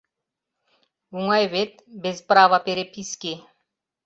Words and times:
Оҥай 1.17 1.45
вет— 1.53 1.71
«без 2.03 2.17
права 2.27 2.57
переписки»? 2.67 3.33